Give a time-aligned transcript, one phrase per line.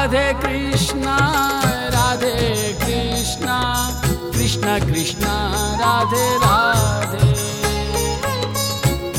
[0.00, 1.04] Radhe Krishna
[1.94, 2.32] Radhe
[2.80, 3.48] Krishna
[4.32, 5.24] Krishna Krishna
[5.82, 7.32] Radhe Radhe.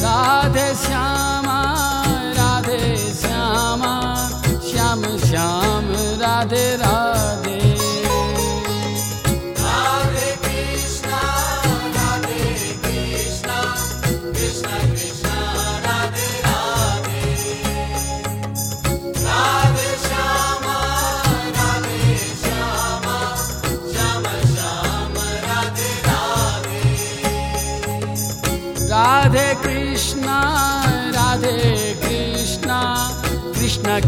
[0.02, 1.21] Radhe Shyam.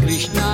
[0.00, 0.53] Krishna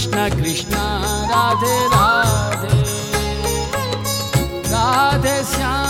[0.00, 0.76] Krishna Krishna
[1.30, 2.82] Radhe Radhe.
[4.72, 5.89] Radhe Shyam.